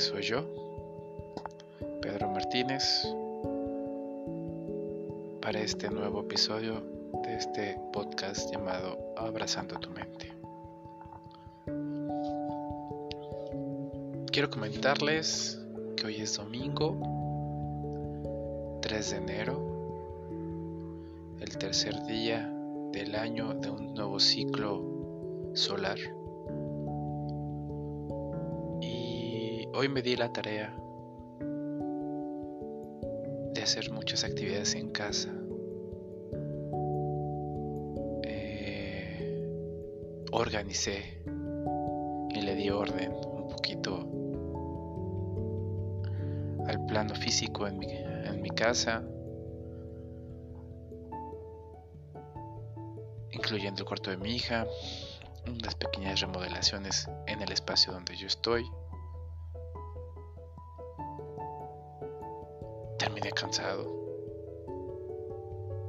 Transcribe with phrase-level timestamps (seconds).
[0.00, 0.42] Soy yo,
[2.00, 3.06] Pedro Martínez,
[5.42, 6.82] para este nuevo episodio
[7.22, 10.32] de este podcast llamado Abrazando tu mente.
[14.32, 15.60] Quiero comentarles
[15.98, 16.96] que hoy es domingo
[18.80, 19.60] 3 de enero,
[21.40, 22.50] el tercer día
[22.92, 25.98] del año de un nuevo ciclo solar.
[29.80, 30.76] Hoy me di la tarea
[33.54, 35.30] de hacer muchas actividades en casa.
[38.24, 39.48] Eh,
[40.32, 41.22] organicé
[42.28, 44.06] y le di orden un poquito
[46.66, 49.02] al plano físico en mi, en mi casa,
[53.30, 54.66] incluyendo el cuarto de mi hija,
[55.46, 58.66] unas pequeñas remodelaciones en el espacio donde yo estoy.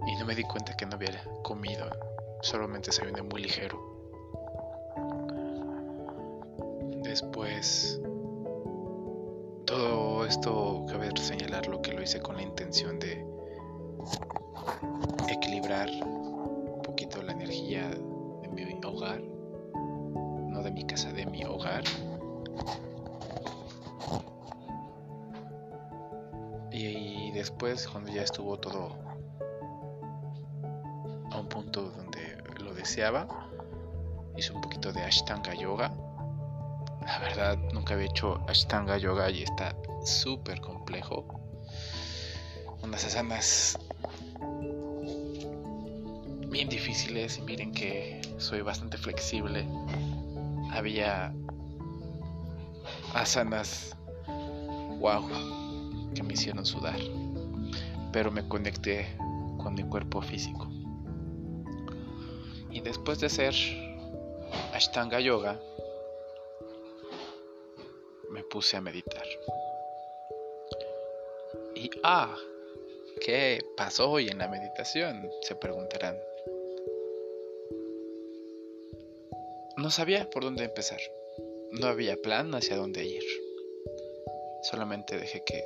[0.08, 1.86] Y no me di cuenta que no había comido,
[2.42, 3.80] solamente desayuné muy ligero.
[7.04, 8.02] Después,
[9.66, 13.26] todo esto cabe señalar lo que lo hice con la intención de
[15.30, 19.22] equilibrar un poquito la energía de mi hogar
[20.64, 21.84] de mi casa, de mi hogar.
[26.72, 28.98] Y, después, cuando ya estuvo todo
[31.32, 33.28] a un punto donde lo deseaba,
[34.38, 35.94] hice un poquito de Ashtanga Yoga.
[37.06, 39.76] La verdad, nunca había hecho Ashtanga Yoga y está
[40.06, 41.26] súper complejo.
[42.84, 43.78] Unas asanas
[46.50, 49.66] bien difíciles y miren que soy bastante flexible
[50.74, 51.34] había
[53.14, 53.96] asanas
[55.00, 55.22] wow
[56.14, 57.00] que me hicieron sudar
[58.12, 59.08] pero me conecté
[59.58, 60.68] con mi cuerpo físico
[62.70, 63.54] y después de hacer
[64.74, 65.60] ashtanga yoga
[68.30, 69.26] me puse a meditar
[71.76, 72.36] y ah
[73.20, 75.30] ¿qué pasó hoy en la meditación?
[75.42, 76.18] se preguntarán
[79.82, 81.00] No sabía por dónde empezar.
[81.72, 83.24] No había plan hacia dónde ir.
[84.62, 85.64] Solamente dejé que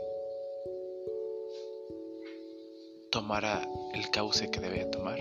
[3.15, 5.17] tomara el cauce que debía tomar.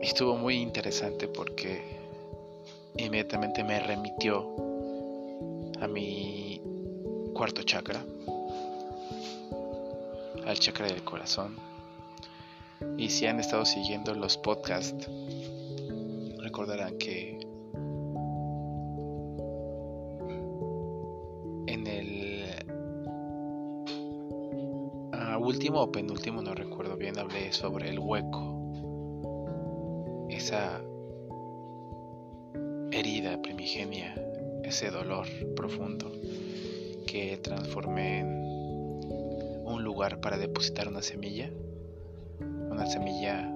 [0.00, 1.82] Estuvo muy interesante porque
[2.96, 4.46] inmediatamente me remitió
[5.80, 6.62] a mi
[7.34, 8.00] cuarto chakra,
[10.46, 11.56] al chakra del corazón
[12.96, 15.08] y si han estado siguiendo los podcasts,
[16.38, 17.39] recordarán que
[25.60, 28.56] último o penúltimo, no recuerdo bien, hablé sobre el hueco.
[30.30, 30.80] Esa
[32.92, 34.14] herida primigenia,
[34.64, 36.10] ese dolor profundo
[37.06, 41.50] que transformé en un lugar para depositar una semilla
[42.86, 43.46] semilla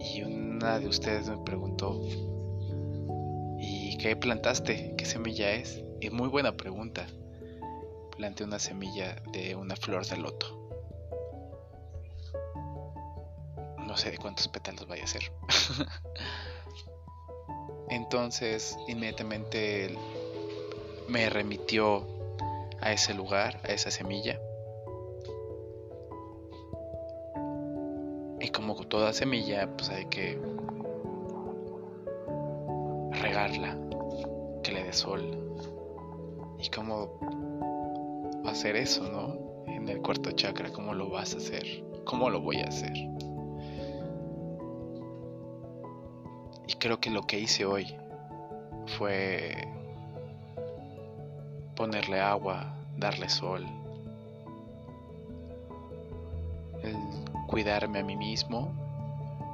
[0.00, 2.00] y una de ustedes me preguntó,
[3.58, 4.94] ¿y qué plantaste?
[4.96, 5.84] ¿Qué semilla es?
[6.00, 7.06] Y muy buena pregunta.
[8.16, 10.65] Planté una semilla de una flor de loto.
[13.96, 15.32] No sé de cuántos pétalos vaya a ser.
[17.88, 19.96] Entonces, inmediatamente
[21.08, 22.06] me remitió
[22.82, 24.38] a ese lugar, a esa semilla.
[28.38, 30.38] Y como toda semilla, pues hay que
[33.12, 33.78] regarla,
[34.62, 35.56] que le dé sol.
[36.58, 37.18] ¿Y cómo
[38.44, 39.64] hacer eso, no?
[39.66, 41.82] En el cuarto chakra, ¿cómo lo vas a hacer?
[42.04, 42.92] ¿Cómo lo voy a hacer?
[46.66, 47.94] Y creo que lo que hice hoy
[48.98, 49.68] fue
[51.74, 53.64] ponerle agua, darle sol,
[57.46, 58.72] cuidarme a mí mismo,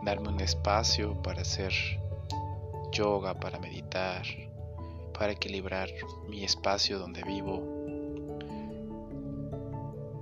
[0.05, 1.73] darme un espacio para hacer
[2.93, 4.23] yoga, para meditar,
[5.19, 5.89] para equilibrar
[6.29, 7.63] mi espacio donde vivo,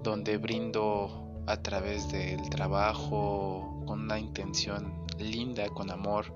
[0.03, 6.27] donde brindo a través del trabajo con una intención linda, con amor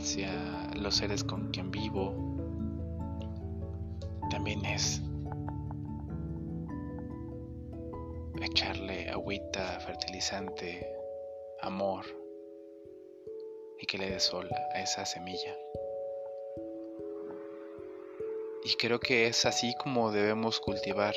[0.00, 0.32] hacia
[0.76, 2.14] los seres con quien vivo.
[4.30, 5.02] También es
[8.40, 10.86] echarle agüita, fertilizante,
[11.60, 12.06] amor
[13.78, 15.54] y que le dé sol a esa semilla.
[18.64, 21.14] Y creo que es así como debemos cultivar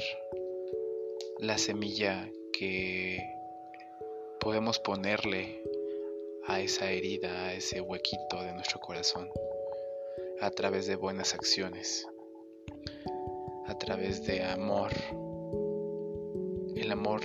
[1.40, 3.20] la semilla que
[4.40, 5.63] podemos ponerle
[6.46, 9.30] a esa herida, a ese huequito de nuestro corazón,
[10.42, 12.06] a través de buenas acciones,
[13.66, 14.92] a través de amor,
[16.76, 17.22] el amor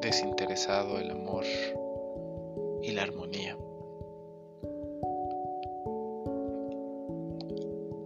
[0.00, 1.44] desinteresado, el amor
[2.82, 3.58] y la armonía.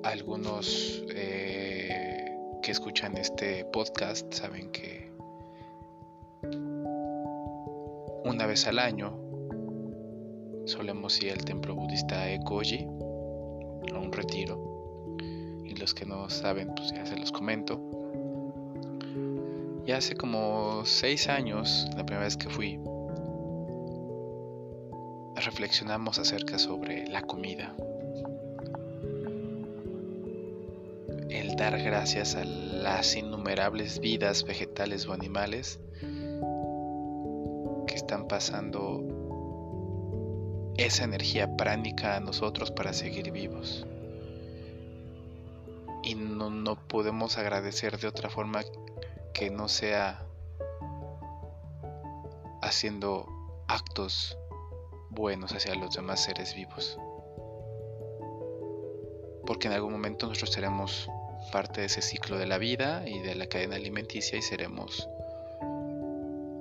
[0.05, 5.12] Algunos eh, que escuchan este podcast saben que
[8.25, 9.18] una vez al año
[10.69, 15.17] solemos ir al templo budista Ekoji a un retiro.
[15.65, 17.81] Y los que no saben, pues ya se los comento.
[19.87, 22.79] Ya hace como seis años, la primera vez que fui,
[25.37, 27.75] reflexionamos acerca sobre la comida.
[31.31, 35.81] El dar gracias a las innumerables vidas vegetales o animales
[37.87, 39.07] que están pasando
[40.78, 43.84] esa energía pránica a nosotros para seguir vivos.
[46.04, 48.62] Y no, no podemos agradecer de otra forma
[49.34, 50.25] que no sea
[52.62, 53.26] haciendo
[53.66, 54.38] actos
[55.10, 56.96] buenos hacia los demás seres vivos.
[59.46, 61.10] Porque en algún momento nosotros seremos
[61.50, 65.08] parte de ese ciclo de la vida y de la cadena alimenticia y seremos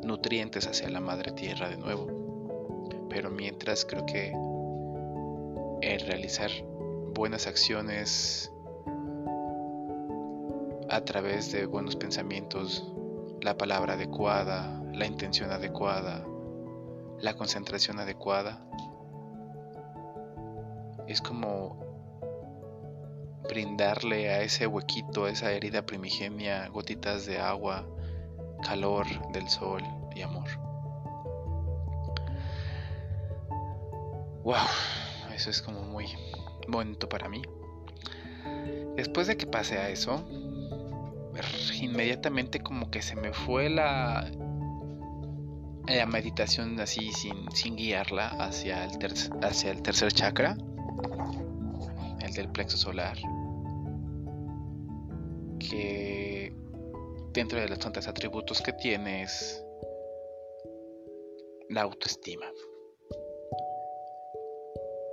[0.03, 2.26] nutrientes hacia la madre tierra de nuevo.
[3.17, 4.31] Pero mientras creo que
[5.81, 6.51] el realizar
[7.15, 8.53] buenas acciones
[10.87, 12.93] a través de buenos pensamientos,
[13.41, 16.27] la palabra adecuada, la intención adecuada,
[17.19, 18.63] la concentración adecuada.
[21.07, 21.79] Es como
[23.49, 27.83] brindarle a ese huequito, a esa herida primigenia, gotitas de agua,
[28.61, 29.81] calor del sol
[30.15, 30.66] y amor.
[34.47, 34.55] Wow,
[35.35, 36.05] eso es como muy
[36.69, 37.41] bonito para mí.
[38.95, 40.25] Después de que pase a eso,
[41.81, 44.31] inmediatamente como que se me fue la,
[45.85, 48.91] la meditación así sin, sin guiarla hacia el,
[49.43, 50.55] hacia el tercer chakra,
[52.21, 53.17] el del plexo solar,
[55.59, 56.53] que
[57.33, 59.61] dentro de los tantos atributos que tienes,
[61.67, 62.45] la autoestima.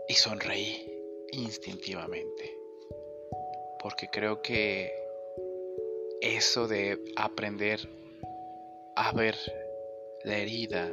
[0.09, 0.87] Y sonreí
[1.33, 2.59] instintivamente,
[3.81, 4.93] porque creo que
[6.21, 7.81] eso de aprender
[8.97, 9.37] a ver
[10.25, 10.93] la herida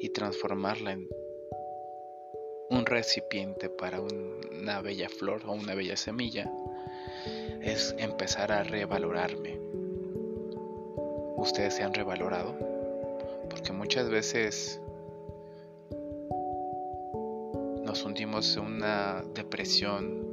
[0.00, 1.08] y transformarla en
[2.70, 6.50] un recipiente para una bella flor o una bella semilla
[7.62, 9.58] es empezar a revalorarme.
[11.36, 12.54] ¿Ustedes se han revalorado?
[13.48, 14.80] Porque muchas veces
[18.20, 20.26] en una depresión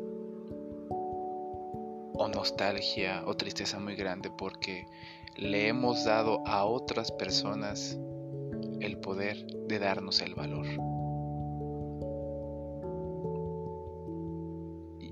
[0.89, 4.87] o nostalgia o tristeza muy grande porque
[5.35, 7.99] le hemos dado a otras personas
[8.79, 10.65] el poder de darnos el valor.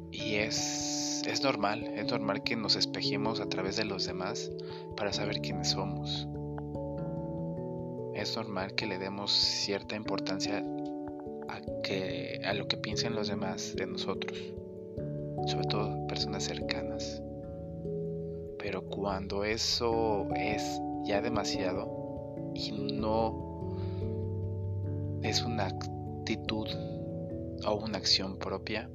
[0.09, 4.49] Y es, es normal, es normal que nos espejemos a través de los demás
[4.97, 6.27] para saber quiénes somos.
[8.15, 10.63] Es normal que le demos cierta importancia
[11.83, 14.35] que, a lo que piensen los demás de nosotros,
[15.45, 17.21] sobre todo personas cercanas.
[18.57, 23.77] Pero cuando eso es ya demasiado y no
[25.21, 26.67] es una actitud
[27.65, 28.89] o una acción propia,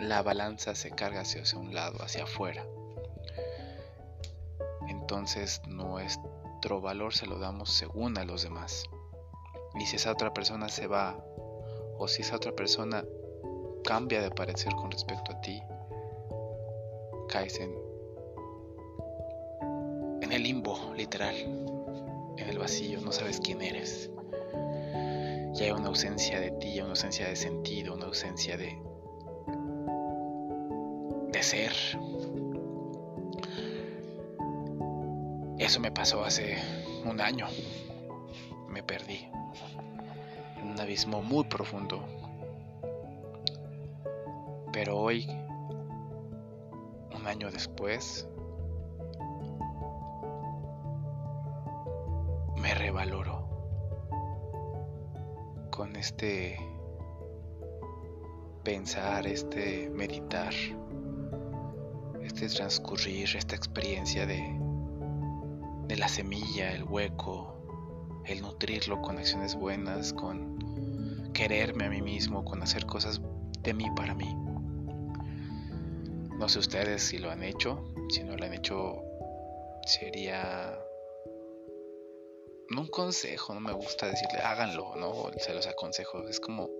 [0.00, 2.66] la balanza se carga hacia un lado, hacia afuera.
[4.88, 8.84] Entonces nuestro valor se lo damos según a los demás.
[9.78, 11.16] Y si esa otra persona se va,
[11.98, 13.04] o si esa otra persona
[13.84, 15.62] cambia de parecer con respecto a ti,
[17.28, 17.74] caes en,
[20.22, 21.34] en el limbo, literal,
[22.36, 24.10] en el vacío, no sabes quién eres
[25.54, 28.76] y hay una ausencia de ti, una ausencia de sentido, una ausencia de,
[31.30, 31.72] de ser.
[35.58, 36.56] Eso me pasó hace
[37.04, 37.46] un año.
[38.68, 39.28] Me perdí
[40.74, 42.04] un abismo muy profundo.
[44.72, 45.24] Pero hoy,
[47.14, 48.26] un año después,
[52.56, 53.46] me revaloro
[55.70, 56.58] con este
[58.64, 60.52] pensar, este meditar,
[62.20, 64.42] este transcurrir, esta experiencia de,
[65.86, 67.53] de la semilla, el hueco,
[68.26, 73.20] el nutrirlo con acciones buenas, con quererme a mí mismo, con hacer cosas
[73.60, 74.34] de mí para mí.
[76.38, 79.02] No sé ustedes si lo han hecho, si no lo han hecho
[79.86, 80.78] sería
[82.70, 86.70] no un consejo, no me gusta decirle háganlo, no, se los aconsejo, es como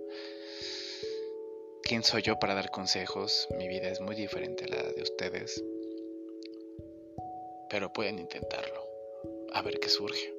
[1.83, 5.63] quién soy yo para dar consejos, mi vida es muy diferente a la de ustedes,
[7.69, 8.83] pero pueden intentarlo,
[9.53, 10.33] a ver qué surge.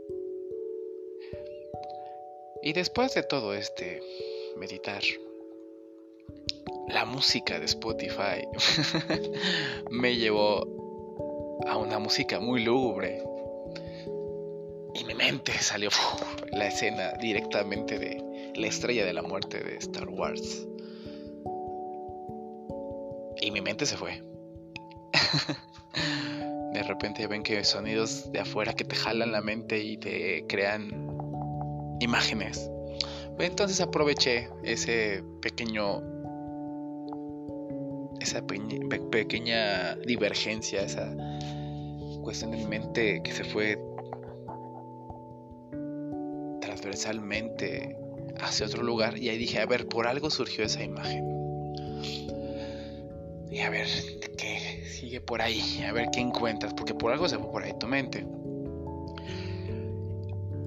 [2.66, 4.02] Y después de todo este
[4.56, 5.00] meditar,
[6.88, 8.44] la música de Spotify
[9.92, 13.22] me llevó a una música muy lúgubre.
[14.96, 15.90] Y mi mente salió
[16.50, 20.66] la escena directamente de la estrella de la muerte de Star Wars.
[23.42, 24.24] Y mi mente se fue.
[26.72, 31.15] de repente ven que sonidos de afuera que te jalan la mente y te crean
[32.00, 32.70] imágenes.
[33.38, 36.02] Entonces aproveché ese pequeño
[38.20, 41.14] esa pequeña divergencia, esa
[42.22, 43.78] cuestión en mente que se fue
[46.60, 47.96] transversalmente
[48.40, 51.24] hacia otro lugar y ahí dije, a ver, por algo surgió esa imagen.
[53.50, 53.86] Y a ver,
[54.36, 55.82] ¿qué sigue por ahí?
[55.88, 58.26] A ver qué encuentras, porque por algo se fue por ahí tu mente.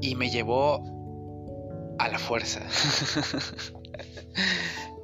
[0.02, 0.82] Y me llevó
[2.00, 2.62] a la fuerza.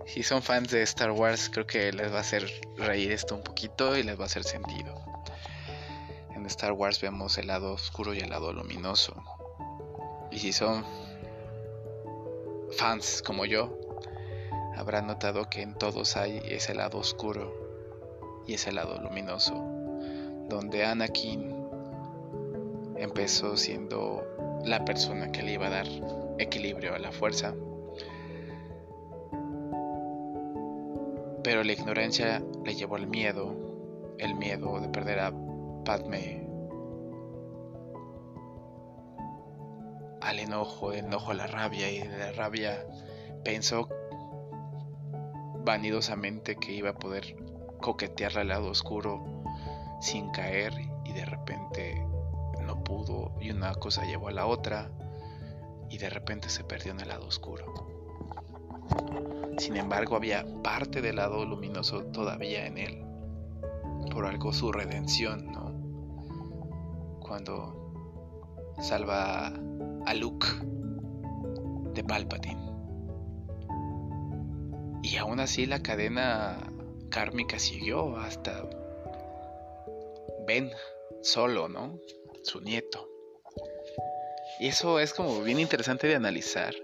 [0.08, 3.44] si son fans de Star Wars, creo que les va a hacer reír esto un
[3.44, 4.96] poquito y les va a hacer sentido.
[6.34, 9.14] En Star Wars vemos el lado oscuro y el lado luminoso.
[10.32, 10.86] Y si son
[12.78, 13.78] fans como yo,
[14.78, 17.54] habrán notado que en todos hay ese lado oscuro
[18.48, 19.54] y ese lado luminoso,
[20.48, 21.56] donde Anakin
[22.98, 24.24] empezó siendo
[24.64, 25.88] la persona que le iba a dar
[26.38, 27.54] equilibrio a la fuerza.
[31.44, 33.56] Pero la ignorancia le llevó al miedo,
[34.18, 35.34] el miedo de perder a
[35.86, 36.48] Padme,
[40.22, 42.84] al enojo, el enojo a la rabia y de la rabia
[43.44, 43.88] pensó
[45.63, 47.36] vanidosamente que iba a poder
[47.80, 49.24] coquetear al lado oscuro
[50.01, 50.74] sin caer
[51.04, 52.04] y de repente
[52.65, 54.89] no pudo y una cosa llevó a la otra
[55.89, 57.96] y de repente se perdió en el lado oscuro.
[59.58, 63.06] Sin embargo, había parte del lado luminoso todavía en él.
[64.12, 67.20] Por algo su redención, ¿no?
[67.20, 67.94] Cuando
[68.80, 69.48] salva
[70.06, 70.48] a Luke
[71.94, 72.65] de Palpatine.
[75.01, 76.58] Y aún así la cadena
[77.10, 78.68] kármica siguió hasta
[80.48, 80.70] Ben
[81.22, 81.98] solo, ¿no?
[82.44, 83.14] Su nieto.
[84.59, 86.75] Y eso es como bien interesante de analizar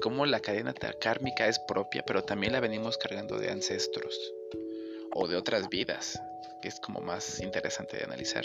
[0.00, 4.34] como la cadena kármica es propia, pero también la venimos cargando de ancestros
[5.12, 6.20] o de otras vidas,
[6.62, 8.44] que es como más interesante de analizar.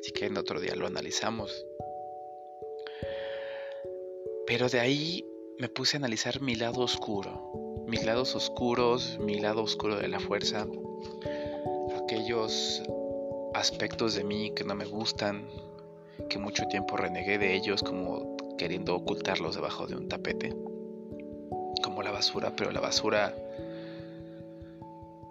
[0.00, 1.64] Así que en otro día lo analizamos.
[4.46, 5.24] Pero de ahí
[5.58, 10.20] me puse a analizar mi lado oscuro, mis lados oscuros, mi lado oscuro de la
[10.20, 10.66] fuerza,
[12.02, 12.82] aquellos
[13.54, 15.48] aspectos de mí que no me gustan,
[16.28, 20.54] que mucho tiempo renegué de ellos como queriendo ocultarlos debajo de un tapete.
[21.82, 23.34] Como la basura, pero la basura,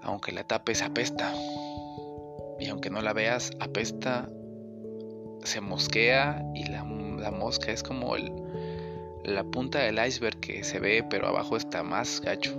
[0.02, 1.34] aunque la tapes, apesta.
[2.60, 4.28] Y aunque no la veas, apesta,
[5.44, 8.32] se mosquea y la, mosca es como el,
[9.24, 12.54] la punta del iceberg que se ve, pero abajo está más gacho.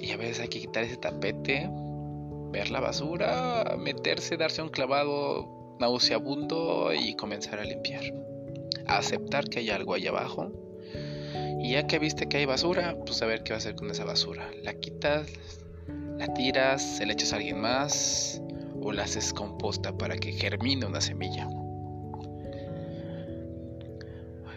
[0.00, 1.70] Y a veces hay que quitar ese tapete,
[2.50, 8.02] ver la basura, meterse, darse un clavado nauseabundo y comenzar a limpiar
[8.86, 10.50] aceptar que hay algo ahí abajo.
[11.60, 13.90] Y ya que viste que hay basura, pues a ver qué va a hacer con
[13.90, 14.50] esa basura.
[14.62, 15.28] La quitas,
[16.18, 18.42] la tiras, se la echas a alguien más
[18.80, 21.48] o la haces composta para que germine una semilla.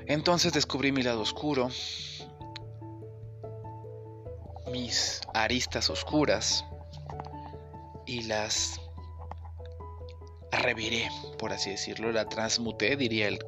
[0.07, 1.69] Entonces descubrí mi lado oscuro,
[4.71, 6.65] mis aristas oscuras
[8.05, 8.79] y las
[10.51, 13.39] reviré, por así decirlo, la transmuté, diría el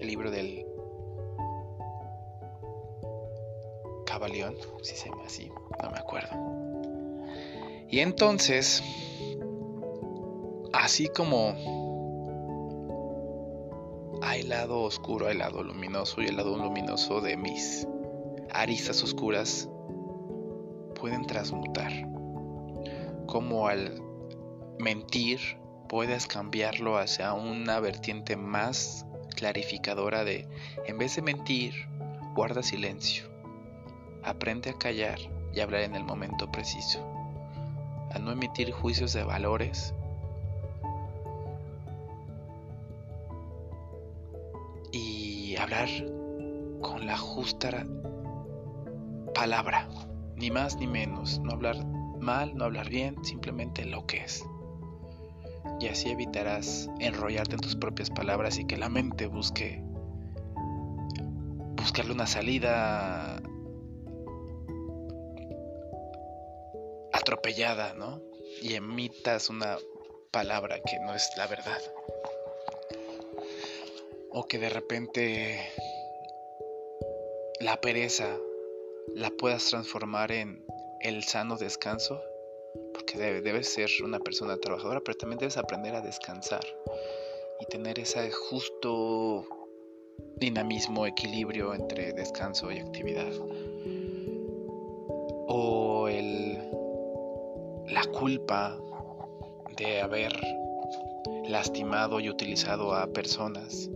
[0.00, 0.64] el libro del
[4.06, 5.50] Cabaleón, si se llama así,
[5.82, 6.30] no me acuerdo.
[7.88, 8.82] Y entonces,
[10.72, 11.54] así como
[14.22, 17.86] hay lado oscuro, hay lado luminoso y el lado luminoso de mis
[18.50, 19.68] aristas oscuras
[20.94, 21.92] pueden transmutar.
[23.26, 24.02] Como al
[24.78, 25.38] mentir
[25.88, 30.46] puedes cambiarlo hacia una vertiente más clarificadora de,
[30.86, 31.74] en vez de mentir,
[32.34, 33.24] guarda silencio.
[34.22, 35.18] Aprende a callar
[35.54, 37.00] y hablar en el momento preciso.
[38.12, 39.94] A no emitir juicios de valores.
[44.92, 45.88] Y hablar
[46.80, 47.86] con la justa
[49.34, 49.88] palabra.
[50.36, 51.38] Ni más ni menos.
[51.40, 51.84] No hablar
[52.20, 54.47] mal, no hablar bien, simplemente lo que es
[55.80, 59.82] y así evitarás enrollarte en tus propias palabras y que la mente busque
[61.76, 63.40] buscarle una salida
[67.12, 68.20] atropellada, ¿no?
[68.60, 69.78] Y emitas una
[70.30, 71.80] palabra que no es la verdad.
[74.30, 75.70] O que de repente
[77.60, 78.36] la pereza
[79.14, 80.64] la puedas transformar en
[81.00, 82.20] el sano descanso
[83.08, 86.64] porque debes ser una persona trabajadora, pero también debes aprender a descansar
[87.60, 89.46] y tener ese justo
[90.36, 93.32] dinamismo, equilibrio entre descanso y actividad.
[95.48, 96.58] O el,
[97.86, 98.78] la culpa
[99.76, 100.32] de haber
[101.46, 103.90] lastimado y utilizado a personas,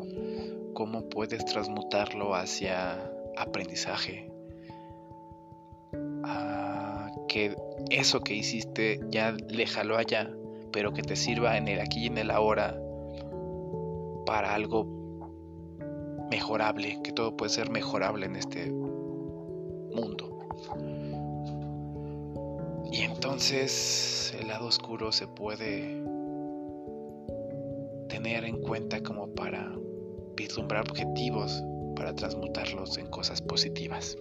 [0.75, 4.31] cómo puedes transmutarlo hacia aprendizaje,
[7.29, 7.57] que
[7.93, 10.31] eso que hiciste ya déjalo allá,
[10.73, 12.79] pero que te sirva en el aquí y en el ahora
[14.27, 15.03] para algo
[16.31, 20.39] mejorable, que todo puede ser mejorable en este mundo.
[22.91, 26.03] Y entonces el lado oscuro se puede
[28.09, 29.73] tener en cuenta como para
[30.37, 31.63] vislumbrar objetivos
[31.97, 34.17] para transmutarlos en cosas positivas.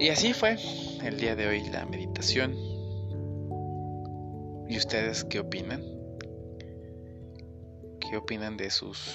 [0.00, 0.56] Y así fue
[1.02, 2.54] el día de hoy la meditación.
[4.68, 5.82] ¿Y ustedes qué opinan?
[8.00, 9.12] ¿Qué opinan de sus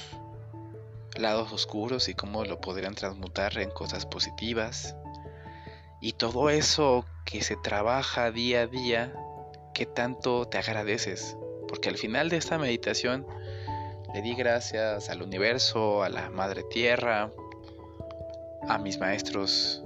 [1.16, 4.98] lados oscuros y cómo lo podrían transmutar en cosas positivas?
[6.02, 9.16] Y todo eso que se trabaja día a día,
[9.74, 11.38] ¿qué tanto te agradeces?
[11.70, 13.26] Porque al final de esta meditación
[14.14, 17.32] le di gracias al universo, a la Madre Tierra,
[18.68, 19.83] a mis maestros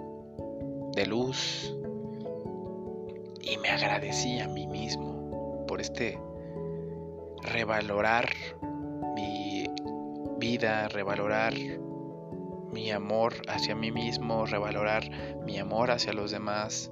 [0.98, 1.74] de luz.
[3.40, 6.20] Y me agradecí a mí mismo por este
[7.44, 8.30] revalorar
[9.16, 9.68] mi
[10.40, 11.54] vida, revalorar
[12.74, 15.04] mi amor hacia mí mismo, revalorar
[15.46, 16.92] mi amor hacia los demás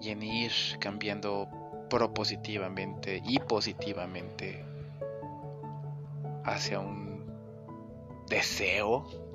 [0.00, 1.48] y en ir cambiando
[1.90, 4.64] propositivamente y positivamente
[6.44, 7.26] hacia un
[8.28, 9.27] deseo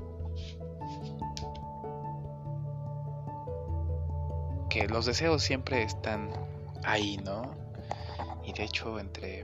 [4.89, 6.31] los deseos siempre están
[6.83, 7.55] ahí, ¿no?
[8.45, 9.43] Y de hecho, entre...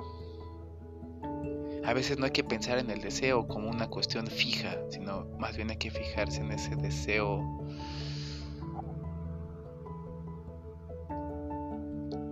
[1.86, 5.56] A veces no hay que pensar en el deseo como una cuestión fija, sino más
[5.56, 7.42] bien hay que fijarse en ese deseo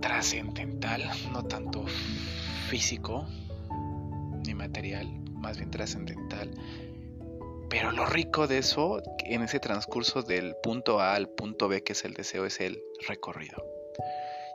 [0.00, 1.84] trascendental, no tanto
[2.68, 3.26] físico
[4.46, 6.50] ni material, más bien trascendental,
[7.70, 11.92] pero lo rico de eso, en ese transcurso del punto A al punto B, que
[11.92, 13.64] es el deseo, es el recorrido.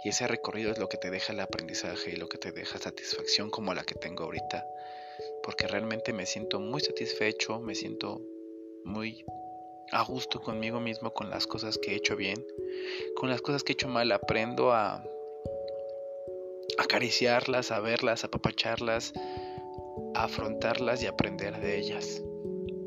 [0.04, 2.78] Y ese recorrido es lo que te deja el aprendizaje y lo que te deja
[2.80, 4.66] satisfacción como la que tengo ahorita.
[5.44, 8.22] Porque realmente me siento muy satisfecho, me siento
[8.84, 9.24] muy
[9.92, 12.44] a gusto conmigo mismo con las cosas que he hecho bien.
[13.16, 15.06] Con las cosas que he hecho mal aprendo a
[16.80, 19.14] acariciarlas, a verlas, a apapacharlas,
[20.16, 22.24] a afrontarlas y aprender de ellas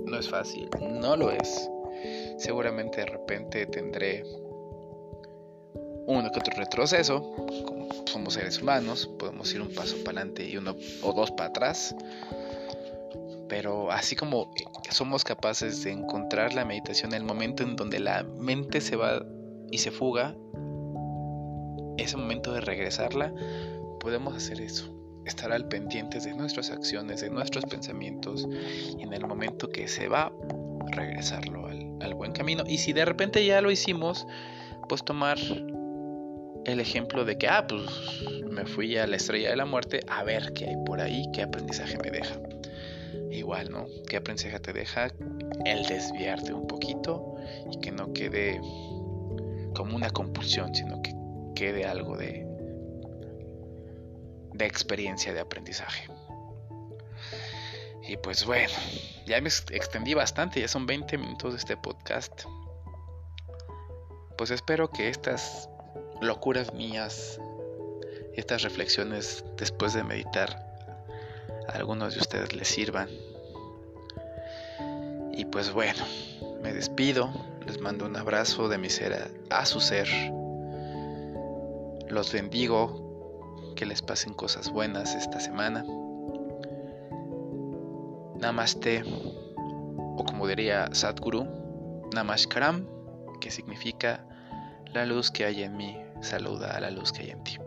[0.06, 1.68] no es fácil, no lo es.
[2.38, 4.24] Seguramente de repente tendré
[6.06, 7.20] uno que otro retroceso,
[7.64, 11.50] como somos seres humanos, podemos ir un paso para adelante y uno o dos para
[11.50, 11.94] atrás.
[13.48, 14.52] Pero así como
[14.90, 19.24] somos capaces de encontrar la meditación en el momento en donde la mente se va
[19.70, 20.36] y se fuga,
[21.98, 23.32] ese momento de regresarla,
[24.00, 24.95] podemos hacer eso
[25.26, 28.46] estar al pendiente de nuestras acciones, de nuestros pensamientos
[28.98, 30.32] y en el momento que se va,
[30.92, 32.62] regresarlo al, buen camino.
[32.66, 34.26] Y si de repente ya lo hicimos,
[34.88, 35.36] pues tomar
[36.64, 37.82] el ejemplo de que, ah, pues
[38.48, 41.42] me fui a la estrella de la muerte a ver qué hay por ahí, qué
[41.42, 42.36] aprendizaje me deja.
[43.30, 43.86] Igual, ¿no?
[44.08, 45.12] ¿Qué aprendizaje te deja?
[45.64, 47.34] El desviarte un poquito
[47.70, 48.60] y que no quede
[49.74, 51.14] como una compulsión, sino que
[51.54, 52.45] quede algo de,
[54.56, 56.08] de experiencia de aprendizaje.
[58.08, 58.72] Y pues bueno,
[59.26, 62.44] ya me extendí bastante, ya son 20 minutos de este podcast.
[64.38, 65.68] pues espero que estas
[66.20, 67.40] locuras mías,
[68.34, 70.66] estas reflexiones después de meditar,
[71.68, 73.08] a algunos de ustedes les sirvan.
[75.32, 76.04] Y pues bueno,
[76.62, 77.30] me despido,
[77.66, 80.08] les mando un abrazo de mi ser a, su ser.
[82.08, 83.05] Los bendigo,
[83.76, 85.84] que les pasen cosas buenas esta semana.
[88.40, 89.04] Namaste,
[89.56, 91.46] o como diría Sadhguru,
[92.12, 92.88] Namaskaram,
[93.40, 94.26] que significa
[94.92, 97.58] la luz que hay en mí saluda a la luz que hay en ti.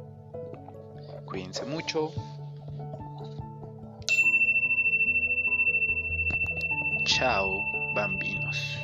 [1.25, 2.11] Cuídense mucho.
[7.05, 7.59] Chao,
[7.93, 8.77] bambinos.